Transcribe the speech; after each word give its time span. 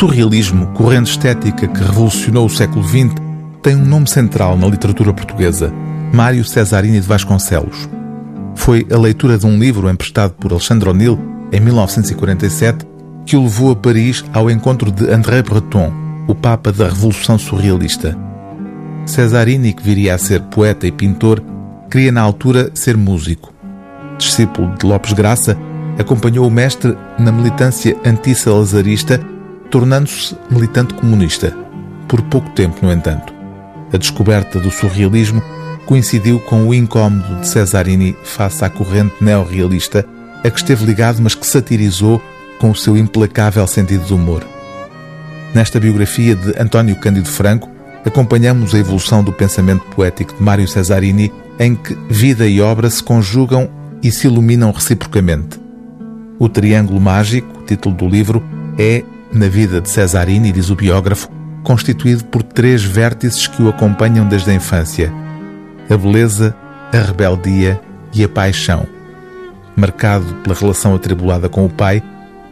surrealismo, 0.00 0.68
corrente 0.68 1.10
estética 1.10 1.68
que 1.68 1.84
revolucionou 1.84 2.46
o 2.46 2.48
século 2.48 2.82
XX, 2.82 3.12
tem 3.62 3.76
um 3.76 3.84
nome 3.84 4.08
central 4.08 4.56
na 4.56 4.66
literatura 4.66 5.12
portuguesa: 5.12 5.70
Mário 6.10 6.42
Cesarini 6.42 7.02
de 7.02 7.06
Vasconcelos. 7.06 7.86
Foi 8.54 8.86
a 8.90 8.96
leitura 8.96 9.36
de 9.36 9.44
um 9.44 9.58
livro 9.58 9.90
emprestado 9.90 10.32
por 10.32 10.52
Alexandre 10.52 10.88
O'Neill 10.88 11.18
em 11.52 11.60
1947 11.60 12.86
que 13.26 13.36
o 13.36 13.42
levou 13.42 13.72
a 13.72 13.76
Paris 13.76 14.24
ao 14.32 14.50
encontro 14.50 14.90
de 14.90 15.12
André 15.12 15.42
Breton, 15.42 15.92
o 16.26 16.34
Papa 16.34 16.72
da 16.72 16.88
Revolução 16.88 17.38
Surrealista. 17.38 18.16
Cesarini, 19.04 19.74
que 19.74 19.82
viria 19.82 20.14
a 20.14 20.18
ser 20.18 20.40
poeta 20.44 20.86
e 20.86 20.92
pintor, 20.92 21.42
queria 21.90 22.10
na 22.10 22.22
altura 22.22 22.70
ser 22.72 22.96
músico. 22.96 23.52
Discípulo 24.16 24.74
de 24.78 24.86
Lopes 24.86 25.12
Graça, 25.12 25.58
acompanhou 25.98 26.48
o 26.48 26.50
mestre 26.50 26.96
na 27.18 27.30
militância 27.30 27.94
anti-salazarista, 28.02 29.20
tornando-se 29.70 30.36
militante 30.50 30.94
comunista. 30.94 31.56
Por 32.08 32.20
pouco 32.22 32.50
tempo, 32.50 32.84
no 32.84 32.92
entanto. 32.92 33.32
A 33.92 33.96
descoberta 33.96 34.58
do 34.58 34.70
surrealismo 34.70 35.42
coincidiu 35.86 36.38
com 36.40 36.68
o 36.68 36.74
incômodo 36.74 37.40
de 37.40 37.48
Cesarini 37.48 38.16
face 38.22 38.64
à 38.64 38.70
corrente 38.70 39.14
neorrealista 39.20 40.06
a 40.44 40.50
que 40.50 40.58
esteve 40.58 40.84
ligado, 40.84 41.20
mas 41.20 41.34
que 41.34 41.46
satirizou 41.46 42.20
com 42.58 42.70
o 42.70 42.76
seu 42.76 42.96
implacável 42.96 43.66
sentido 43.66 44.04
de 44.04 44.14
humor. 44.14 44.46
Nesta 45.54 45.80
biografia 45.80 46.34
de 46.34 46.60
António 46.60 46.96
Cândido 46.96 47.28
Franco, 47.28 47.68
acompanhamos 48.04 48.74
a 48.74 48.78
evolução 48.78 49.22
do 49.22 49.32
pensamento 49.32 49.84
poético 49.94 50.34
de 50.34 50.42
Mário 50.42 50.68
Cesarini, 50.68 51.32
em 51.58 51.74
que 51.74 51.94
vida 52.08 52.46
e 52.46 52.60
obra 52.60 52.88
se 52.88 53.02
conjugam 53.02 53.68
e 54.02 54.10
se 54.10 54.26
iluminam 54.26 54.70
reciprocamente. 54.70 55.60
O 56.38 56.48
Triângulo 56.48 57.00
Mágico, 57.00 57.64
título 57.66 57.94
do 57.94 58.08
livro, 58.08 58.42
é, 58.78 59.02
na 59.32 59.48
vida 59.48 59.80
de 59.80 59.88
Cesarini, 59.88 60.52
diz 60.52 60.70
o 60.70 60.76
biógrafo, 60.76 61.28
constituído 61.62 62.24
por 62.24 62.42
três 62.42 62.82
vértices 62.82 63.46
que 63.46 63.62
o 63.62 63.68
acompanham 63.68 64.26
desde 64.26 64.50
a 64.50 64.54
infância: 64.54 65.12
a 65.88 65.96
beleza, 65.96 66.54
a 66.92 66.98
rebeldia 66.98 67.80
e 68.12 68.24
a 68.24 68.28
paixão. 68.28 68.86
Marcado 69.76 70.34
pela 70.42 70.54
relação 70.54 70.94
atribulada 70.94 71.48
com 71.48 71.64
o 71.64 71.70
pai, 71.70 72.02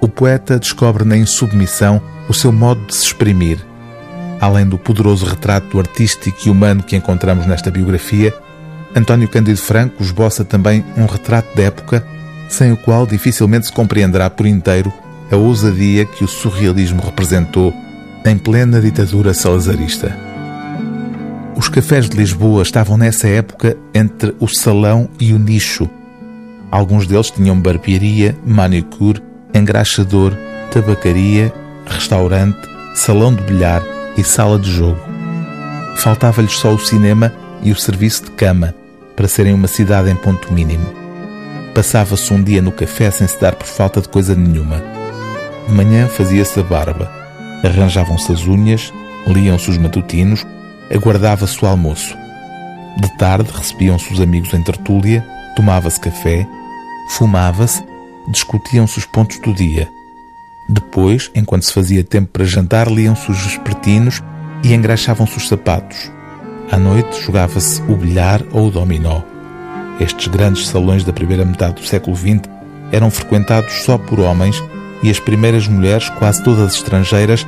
o 0.00 0.08
poeta 0.08 0.58
descobre 0.58 1.04
na 1.04 1.16
insubmissão 1.16 2.00
o 2.28 2.34
seu 2.34 2.52
modo 2.52 2.86
de 2.86 2.94
se 2.94 3.06
exprimir. 3.06 3.58
Além 4.40 4.66
do 4.66 4.78
poderoso 4.78 5.26
retrato 5.26 5.78
artístico 5.78 6.38
e 6.46 6.50
humano 6.50 6.82
que 6.82 6.96
encontramos 6.96 7.46
nesta 7.46 7.70
biografia, 7.70 8.32
António 8.94 9.28
Cândido 9.28 9.58
Franco 9.58 10.02
esboça 10.02 10.44
também 10.44 10.84
um 10.96 11.04
retrato 11.04 11.54
da 11.54 11.64
época 11.64 12.04
sem 12.48 12.72
o 12.72 12.76
qual 12.76 13.06
dificilmente 13.06 13.66
se 13.66 13.72
compreenderá 13.72 14.28
por 14.28 14.46
inteiro 14.46 14.92
a 15.30 15.36
ousadia 15.36 16.04
que 16.04 16.24
o 16.24 16.28
surrealismo 16.28 17.00
representou 17.02 17.72
em 18.24 18.36
plena 18.36 18.80
ditadura 18.80 19.32
salazarista. 19.32 20.16
Os 21.56 21.68
cafés 21.68 22.08
de 22.08 22.16
Lisboa 22.16 22.62
estavam 22.62 22.96
nessa 22.96 23.28
época 23.28 23.76
entre 23.94 24.34
o 24.40 24.48
salão 24.48 25.08
e 25.20 25.32
o 25.32 25.38
nicho. 25.38 25.88
Alguns 26.70 27.06
deles 27.06 27.30
tinham 27.30 27.60
barbearia, 27.60 28.36
manicure, 28.44 29.22
engraxador, 29.54 30.32
tabacaria, 30.70 31.52
restaurante, 31.86 32.58
salão 32.94 33.34
de 33.34 33.42
bilhar 33.42 33.82
e 34.16 34.24
sala 34.24 34.58
de 34.58 34.70
jogo. 34.70 35.00
Faltava-lhes 35.96 36.52
só 36.52 36.72
o 36.72 36.78
cinema 36.78 37.32
e 37.62 37.70
o 37.70 37.76
serviço 37.76 38.24
de 38.24 38.30
cama 38.32 38.74
para 39.14 39.28
serem 39.28 39.52
uma 39.52 39.68
cidade 39.68 40.10
em 40.10 40.16
ponto 40.16 40.52
mínimo. 40.52 40.86
Passava-se 41.74 42.32
um 42.32 42.42
dia 42.42 42.62
no 42.62 42.72
café 42.72 43.10
sem 43.10 43.28
se 43.28 43.38
dar 43.40 43.54
por 43.54 43.66
falta 43.66 44.00
de 44.00 44.08
coisa 44.08 44.34
nenhuma. 44.34 44.99
De 45.70 45.76
manhã 45.76 46.08
fazia-se 46.08 46.58
a 46.58 46.64
barba, 46.64 47.08
arranjavam-se 47.62 48.32
as 48.32 48.44
unhas, 48.44 48.92
liam-se 49.24 49.70
os 49.70 49.78
matutinos, 49.78 50.44
aguardava-se 50.92 51.64
o 51.64 51.68
almoço. 51.68 52.16
De 53.00 53.16
tarde 53.16 53.48
recebiam-se 53.52 54.12
os 54.12 54.20
amigos 54.20 54.52
em 54.52 54.64
tertúlia, 54.64 55.24
tomava-se 55.54 56.00
café, 56.00 56.44
fumava-se 57.10 57.84
discutiam-se 58.26 58.98
os 58.98 59.04
pontos 59.04 59.38
do 59.38 59.54
dia. 59.54 59.88
Depois, 60.68 61.30
enquanto 61.36 61.62
se 61.62 61.72
fazia 61.72 62.02
tempo 62.02 62.30
para 62.32 62.44
jantar, 62.44 62.88
liam-se 62.88 63.30
os 63.30 63.40
vespertinos 63.40 64.20
e 64.64 64.74
engraxavam-se 64.74 65.36
os 65.36 65.46
sapatos. 65.46 66.10
À 66.68 66.76
noite 66.76 67.22
jogava-se 67.22 67.80
o 67.82 67.94
bilhar 67.94 68.42
ou 68.50 68.66
o 68.66 68.70
dominó. 68.72 69.22
Estes 70.00 70.26
grandes 70.26 70.66
salões 70.66 71.04
da 71.04 71.12
primeira 71.12 71.44
metade 71.44 71.74
do 71.74 71.86
século 71.86 72.16
XX 72.16 72.40
eram 72.90 73.08
frequentados 73.08 73.84
só 73.84 73.96
por 73.96 74.18
homens 74.18 74.60
e 75.02 75.10
as 75.10 75.18
primeiras 75.18 75.66
mulheres, 75.66 76.08
quase 76.10 76.42
todas 76.42 76.74
estrangeiras, 76.74 77.46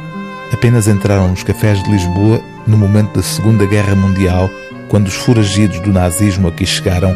apenas 0.53 0.89
entraram 0.89 1.29
nos 1.29 1.43
cafés 1.43 1.83
de 1.83 1.91
Lisboa 1.91 2.41
no 2.67 2.77
momento 2.77 3.15
da 3.15 3.23
Segunda 3.23 3.67
Guerra 3.67 3.95
Mundial, 3.95 4.49
quando 4.89 5.09
os 5.09 5.15
foragidos 5.15 5.81
do 5.81 5.93
nazismo 5.93 6.49
aqui 6.49 6.67
chegaram 6.67 7.15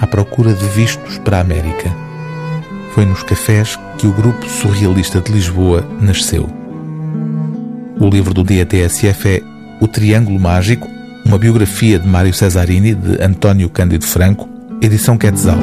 à 0.00 0.06
procura 0.06 0.54
de 0.54 0.64
vistos 0.68 1.18
para 1.18 1.38
a 1.38 1.40
América. 1.40 1.94
Foi 2.94 3.04
nos 3.04 3.22
cafés 3.22 3.78
que 3.98 4.06
o 4.06 4.12
Grupo 4.12 4.48
Surrealista 4.48 5.20
de 5.20 5.32
Lisboa 5.32 5.86
nasceu. 6.00 6.48
O 8.00 8.08
livro 8.08 8.32
do 8.32 8.44
dia 8.44 8.64
TSF 8.64 9.28
é 9.28 9.42
O 9.80 9.88
Triângulo 9.88 10.38
Mágico, 10.38 10.88
uma 11.24 11.38
biografia 11.38 11.98
de 11.98 12.08
Mário 12.08 12.32
Cesarini 12.32 12.94
de 12.94 13.22
António 13.22 13.68
Cândido 13.68 14.06
Franco, 14.06 14.48
edição 14.80 15.18
Quetzal. 15.18 15.58